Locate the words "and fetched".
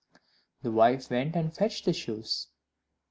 1.35-1.85